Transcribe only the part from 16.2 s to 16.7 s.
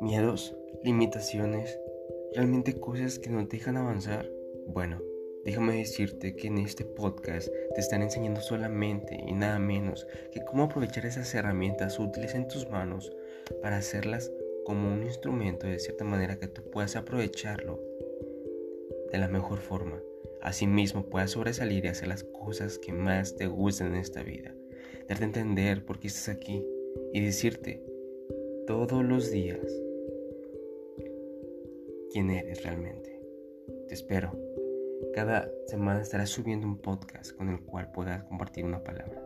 que tú